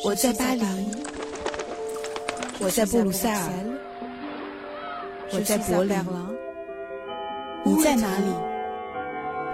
[0.00, 0.64] 我在巴黎，
[2.58, 3.50] 我在布鲁塞尔，
[5.30, 5.96] 我在柏林，
[7.64, 8.24] 你在哪里？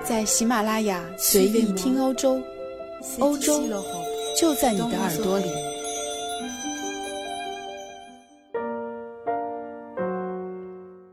[0.03, 2.41] 在喜马拉雅随意听欧洲，
[3.19, 3.61] 欧洲
[4.41, 5.47] 就在你的耳朵里。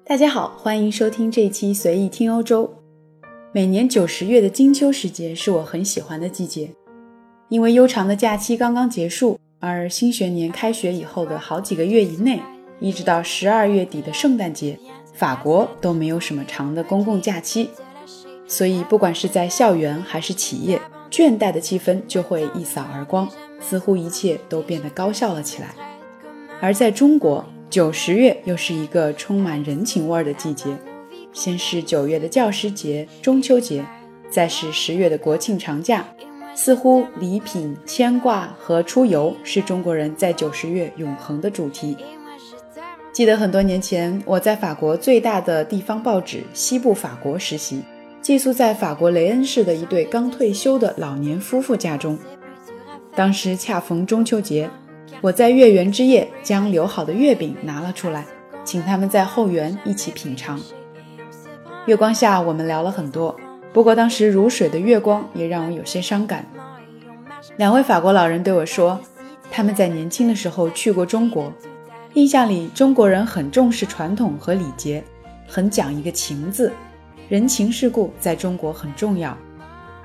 [0.05, 2.71] 大家好，欢迎收听这一期随意听欧洲。
[3.51, 6.69] 每年九十月的金秋时节是我很喜欢的季节。
[7.49, 12.41] 因为悠长的假期刚刚结束，而新学年开学以后的好几个月以内，
[12.79, 14.77] 一直到十二月底的圣诞节，
[15.13, 17.69] 法国都没有什么长的公共假期，
[18.47, 20.81] 所以不管是在校园还是企业，
[21.11, 25.69] 倦怠的气氛就会一扫而光，似乎一切都变得高效了起来。
[26.59, 30.75] 而在中国，九十月又是一个充满人情味儿的季节，
[31.31, 33.85] 先是九月的教师节、中秋节，
[34.31, 36.03] 再是十月的国庆长假。
[36.55, 41.97] 似乎礼品、牵挂和出游是中国人在九十月永恒的主题。
[43.11, 47.83] 记得很多年前，我在法国最大的地方报纸《西部法国》实习，
[48.21, 52.17] 寄宿在法国雷恩市的一对刚退休的老年夫妇家中。
[53.13, 54.69] 当时恰逢中秋节，
[55.21, 58.25] 我在月圆之夜将留好的月饼拿了出来，
[58.63, 60.59] 请他们在后园一起品尝。
[61.85, 63.35] 月光下，我们聊了很多。
[63.75, 66.45] 不过当时如水的月光也让我有些伤感。
[67.57, 68.97] 两位法国老人对我说，
[69.51, 71.51] 他们在年轻的时候去过中国，
[72.13, 75.03] 印象里中国人很重视传统和礼节，
[75.45, 76.71] 很讲一个情字，
[77.27, 79.37] 人情世故在中国很重要。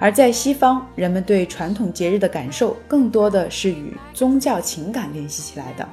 [0.01, 5.89] 而在西方，人们对传统节日的感受更多的是与宗教情感联系起来的。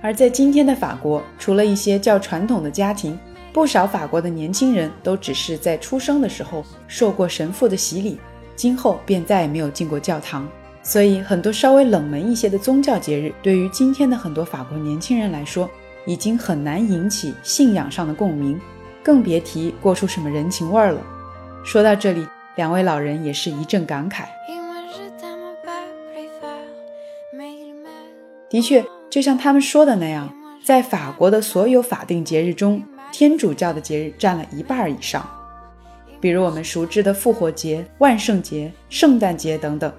[0.00, 3.18] 而在今天的法国，除了一些较传统的家庭。
[3.52, 8.18] 不少法国的年轻人都只是在出生的时候受过神父的洗礼，
[8.56, 10.48] 今后便再也没有进过教堂。
[10.82, 15.70] 所以，很多稍微冷门一些的宗教节日，对于今天的很多法国年轻人来说，
[16.06, 18.60] 已经很难引起信仰上的共鸣，
[19.02, 21.00] 更别提过出什么人情味儿了。
[21.62, 22.26] 说到这里，
[22.56, 24.24] 两位老人也是一阵感慨。
[28.48, 30.28] 的确，就像他们说的那样，
[30.64, 32.82] 在法国的所有法定节日中，
[33.12, 35.22] 天主教的节日占了一半以上，
[36.18, 39.92] 比如我们熟知的复活节、万圣节、圣诞节等等。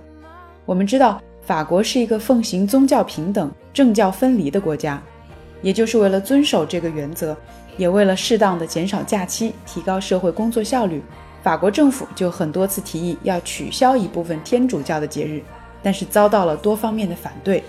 [0.65, 4.99] 我们知道，法国是一个奉行宗教平等、政教分离的国家，
[5.61, 7.37] 也就是为了遵守这个原则，
[7.77, 10.99] 也为了适当的减少假期、提高社会工作效率，
[11.43, 15.39] 法国政府就很多次提议要取消一部分天主教的节日，
[15.83, 17.63] 但是遭到了多方面的反对。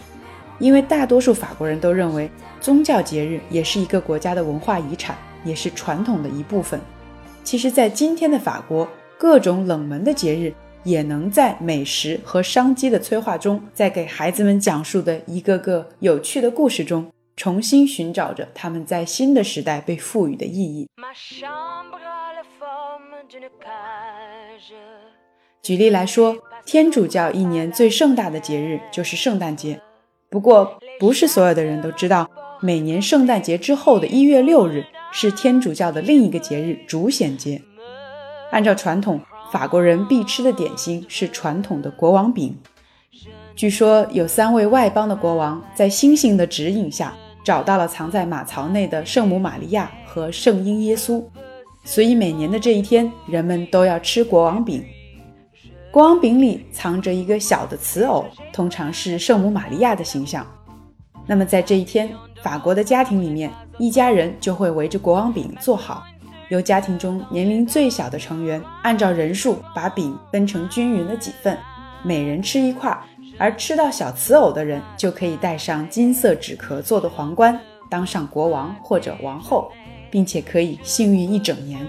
[0.58, 2.30] 因为大多数法国人都认为，
[2.62, 5.14] 宗教节日也是一个国家的文化遗产。
[5.44, 6.80] 也是传统的一部分。
[7.42, 8.88] 其实，在今天的法国，
[9.18, 20.88] 各种冷门的节日也能在美食和商机的催化中，在给孩子们讲述的一个个有趣的故事中，重新寻找着他们在新的时代被赋予的意义。
[25.62, 29.80] 举例来说，天主教一年最盛大的节日就是圣诞节。
[30.30, 32.30] 不过，不是所有的人都知道，
[32.60, 34.84] 每年圣诞节之后的一月六日。
[35.16, 37.62] 是天主教的另一个节日——主显节。
[38.50, 39.20] 按照传统，
[39.52, 42.58] 法国人必吃的点心是传统的国王饼。
[43.54, 47.14] 据说有三位外邦的国王在星星的指引下，
[47.44, 51.22] 找到了藏在马槽内的圣母玛利亚和圣婴耶稣，
[51.84, 54.84] 所以每年的这一天，人们都要吃国王饼。
[55.92, 60.44] 国王饼里藏着一个小的瓷偶，通常是圣母玛利亚的形象。
[61.24, 62.10] 那么在这一天，
[62.42, 63.48] 法国的家庭里面。
[63.78, 66.04] 一家人就会围着国王饼坐好，
[66.48, 71.58] 由家庭中年龄最小的成员按照人数把饼分成均匀的几份，
[72.02, 72.96] 每人吃一块，
[73.36, 77.58] 而吃到小瓷偶的人就可以戴上金色纸壳做的皇冠，
[77.90, 79.70] 当上国王或者王后，
[80.10, 81.84] 并且可以幸运一整年。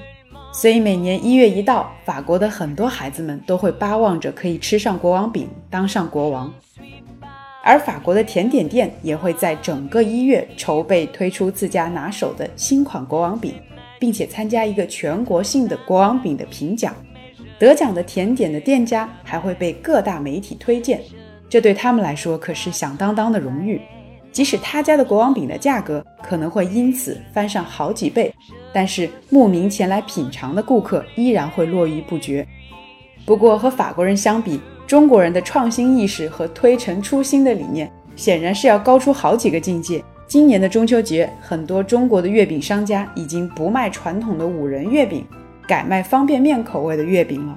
[0.52, 6.52] 所以每年一月一到，法国的很多孩子们都会巴望着可以吃上国王饼，当上国王。
[7.68, 13.56] 而法国的甜点店也会在整个一月筹备推出自家拿手的新款国王饼，
[14.00, 16.94] 并且参加一个全国性的国王饼的评奖。
[17.58, 21.02] 得奖的甜点的店家还会被各大媒体推荐，
[21.50, 23.82] 这对他们来说可是响当当的荣誉。
[24.32, 28.32] 即使他家的国王饼的价格可能会因此翻上好几倍，
[28.72, 32.48] 但是慕名前来品尝的顾客依然会络绎不绝。
[33.26, 40.04] 不过和法国人相比，中国人的创新意识和推陈出新的理念，显然是要高出好几个境界。
[40.28, 45.26] 今年的中秋节，很多中国的月饼商家已经不卖传统的五仁月饼，
[45.68, 47.56] 改卖方便面口味的月饼了。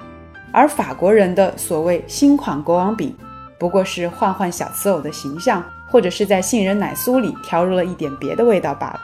[0.53, 3.15] 而法国人的所谓新款国王饼，
[3.59, 9.01] 不过是换换小瓷偶的形象，或者是在杏仁奶酥里调入了一点别的味道罢了。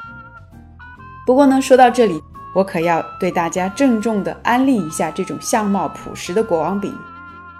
[1.26, 2.18] 不过呢，说到这里，
[2.54, 6.94] 我可要对大家郑重地安利一下这种相貌朴实的国王饼。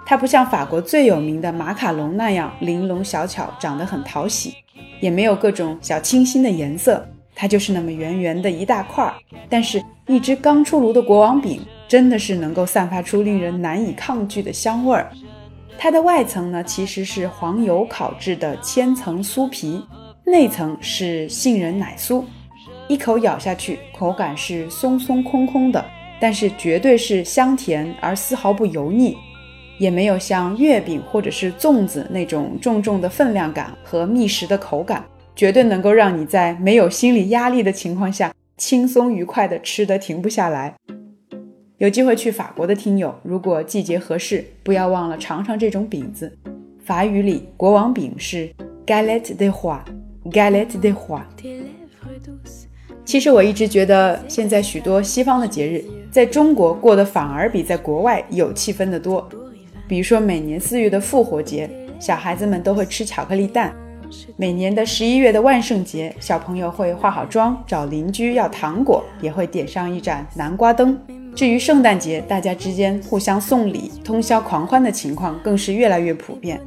[0.05, 4.53] 它不像法国最有名的马卡龙那样玲珑小巧，长得很讨喜，
[5.01, 7.03] 也没有各种小清新的颜色，
[7.33, 9.13] 它就是那么圆圆的一大块儿。
[9.49, 15.11] 但是，一只刚出炉的国王饼真的是能够散发出令人难以抗拒的香味儿。
[15.77, 19.83] 它的外层呢，其实是黄油烤制的千层酥皮，
[20.23, 22.23] 内层是杏仁奶酥。
[22.87, 25.83] 一口咬下去，口感是松松空空的，
[26.19, 29.17] 但是绝对是香甜而丝毫不油腻，
[29.77, 35.03] 也没有像月饼或者是粽子那种重重的分量感和密实的口感，
[35.35, 40.73] 绝对能够让你在没有心理压力的情况下轻松愉快的吃得停不下来。
[41.77, 46.31] 有机会去法国的听友，如果季节合适，不要忘了尝尝这种饼子。
[46.85, 48.49] 法语里国王饼是
[48.85, 51.19] galette de roi，galette de roi。
[53.03, 59.27] 其实我一直觉得，现在许多西方的节日在中国过得反而比在国外有气氛的多。
[59.87, 63.69] 比如说，每年四月的复活节，小孩子们都会吃巧克力蛋；
[64.35, 70.97] 每年的十一月的万圣节，小朋友会化好妆找邻居要糖果，也会点上一盏南瓜灯。
[71.35, 76.59] 至于圣诞节，大家之间互相送礼、通宵狂欢的情况更是越来越普遍。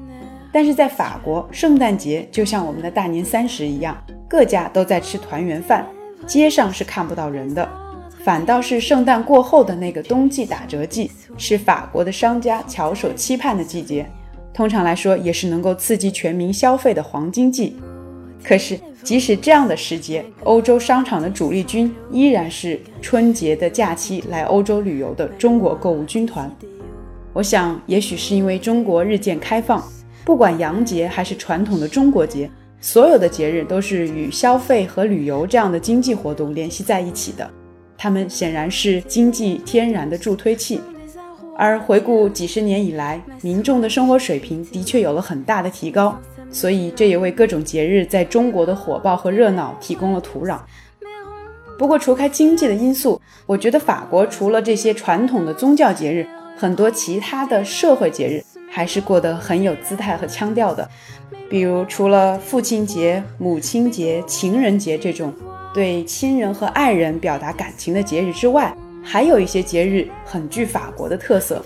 [0.53, 3.97] 但是在法国，圣诞节就像我们的大年三十一样，
[4.29, 5.87] 各家都在吃团圆饭。
[6.27, 7.67] 街上是看不到人的，
[8.29, 14.07] 反倒是圣诞过后的那个冬季打折季，是法国的商家翘首期盼的季节。
[14.53, 17.75] 通常来说，也是能够刺激全民消费的黄金季。
[18.45, 26.55] 可是，即使这样的时节，欧洲商场的主力军依然是春节的假期来欧洲旅游的中国购物军团。
[27.33, 29.83] 我想，也许是因为中国日渐开放，
[30.27, 32.51] 不管洋节还是传统的中国节。
[32.79, 37.51] 所有的节日都是与消费和旅游这样的经济活动联系在一起的，
[37.99, 40.81] 他们显然是经济天然的助推器。
[41.57, 46.17] 而回顾几十年以来，民众的生活水平的确有了很大的提高，
[46.53, 50.61] 所以这也为各种节日在中国的火爆和热闹提供了土壤。
[51.77, 56.25] 不过，除开经济的因素，我觉得法国除了这些传统的宗教节日，
[56.57, 60.89] 很多其他的社会节日还是过得很有姿态和腔调的。
[61.51, 65.33] 比如，除了父亲节、母亲节、情人节这种
[65.75, 71.65] 对亲人和爱人表达感情的节日之外，还有一些节日很具法国的特色。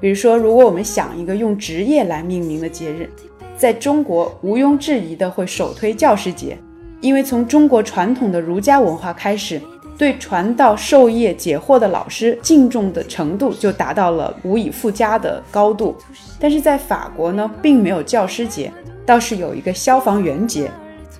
[0.00, 3.08] 比如说，如果我们想一个用职业来命名的节日，
[3.56, 6.58] 在中国毋庸置疑的会首推教师节，
[7.00, 9.60] 因为从中国传统的儒家文化开始，
[9.96, 15.96] 对传道授业解惑的老师敬重的程度就达到了无以复加的高度。
[16.40, 18.72] 但是在法国呢，并没有教师节。
[19.04, 20.70] 倒是有一个消防员节。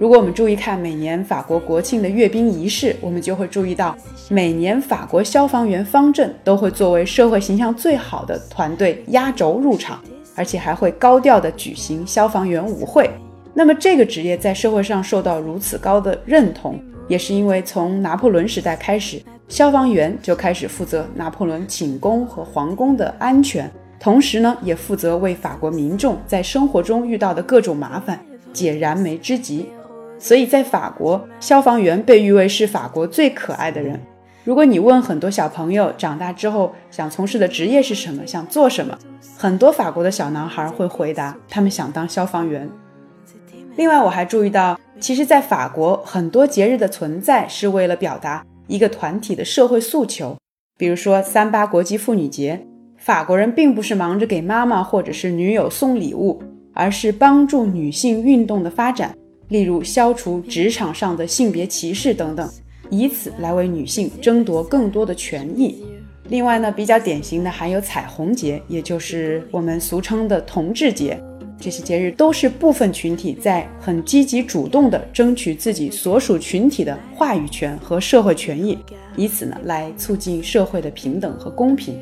[0.02, 3.96] 如果我们注意看每年法国国庆的阅兵仪式，我们就会注意到，
[4.28, 10.02] 每年法国消防员方阵都会作为社会形象最好的团队压轴入场，
[10.34, 13.08] 而且还会高调地举行消防员舞会。
[13.54, 16.76] 那么这个职业在社会上受到如此高的认同，
[17.06, 23.70] 也是因为从拿破仑时代开始，消防员就开始负责拿破仑寝宫和皇宫的安全。
[24.00, 28.18] 同时呢，也负责为法国民众在生活中遇到的各种麻烦
[28.52, 29.68] 解燃眉之急。
[30.22, 34.00] 所以在法国，消防员被誉为是法国最可爱的人。
[34.44, 38.96] 如果你问很多小朋友长大之后想从事的职业是什么，想做什么，
[39.36, 42.70] 很多法国的小男孩会回答他们想当消防员。
[43.74, 50.38] 另外，我还注意到，其实，在法国很多节日的存在是为了表达一个团体的社会诉求，
[50.78, 52.64] 比如说三八国际妇女节。
[52.96, 56.40] 法国人并不是忙着给妈妈或者是女友送礼物，
[56.72, 59.12] 而是帮助女性运动的发展，
[59.52, 62.50] 例如消除职场上的性别歧视等等，
[62.88, 65.84] 以此来为女性争夺更多的权益。
[66.30, 71.22] 另外呢，比较典型的还有彩虹节，也就是我们俗称的同志节。
[71.60, 78.78] 这些节日都是部分群体在很积极主动地争取自己所属群体的话语权和社会权益，
[79.16, 82.00] 以此呢来促进社会的平等和公平。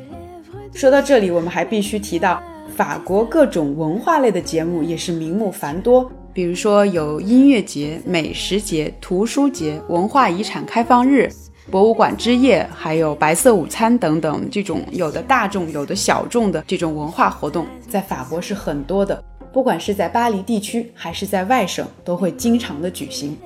[0.73, 2.41] 说到这里，我们还必须提到
[2.77, 11.29] 法国各种文化类的节目也是名目繁多，比如说有音乐节、美食节、图书节、文化遗产开放日、
[11.69, 19.23] 博物馆之夜，还有白色午餐等等这种有的大众有的小众的这种文化活动，在法国是很多的。
[19.51, 23.37] 不管是在巴黎地区还是在外省，都会经常的举行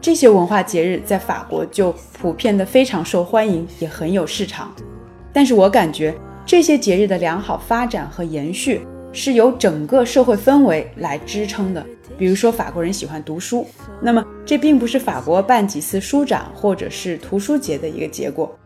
[0.00, 4.74] 这些文化节日，在法国就普遍的非常受欢迎，也很有市场。
[5.32, 6.14] 但是我感觉。
[6.48, 8.80] 这些节日的良好发展和延续，
[9.12, 11.84] 是由整个社会氛围来支撑的。
[12.18, 13.66] 比如说，法国人喜欢读书，
[14.00, 18.58] 那么这并不是法国办几次书展或者是图书节的一个结果。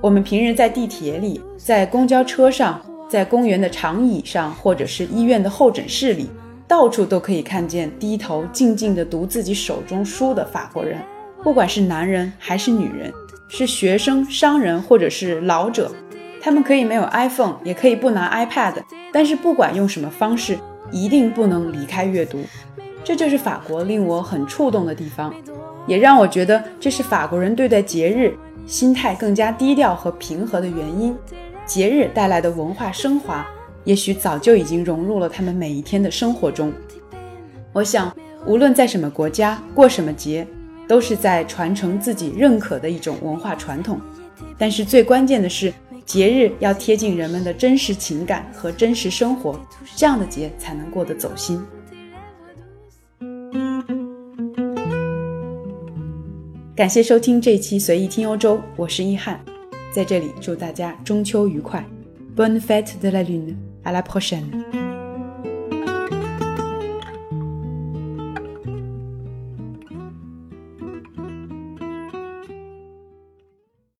[0.00, 6.28] 我们平日在地铁里、在公交车上、在公园的长椅上，或者是医院的候诊室里，
[6.68, 10.98] 到处都可以看见低头静静地读自己手中书的法国人。
[11.42, 13.12] 不管是男人还是女人，
[13.48, 15.90] 是学生、商人或者是老者，
[16.40, 18.74] 他们可以没有 iPhone，也可以不拿 iPad，
[19.12, 20.58] 但是不管用什么方式，
[20.90, 22.40] 一定不能离开阅读。
[23.06, 25.32] 这就是法国令我很触动的地方，
[25.86, 28.36] 也让我觉得这是法国人对待节日
[28.66, 31.16] 心态更加低调和平和的原因。
[31.64, 33.46] 节日带来的文化升华，
[33.84, 36.72] 也许早就已经融入了他们每一天的生活中。
[37.72, 38.12] 我想，
[38.44, 40.44] 无论在什么国家过什么节，
[40.88, 44.00] 都是在传承自己认可的一种文化传统。
[44.58, 45.72] 但是最关键的是，
[46.04, 49.60] 节日要贴近人们的真实情感和真实生活，
[49.94, 51.64] 这样的节才能过得走心。
[56.76, 59.40] 感谢收听这一期随意听欧洲，我是易翰，
[59.94, 61.82] 在这里祝大家中秋愉快
[62.36, 64.75] ，Bonne fête de la lune，à la prochaine。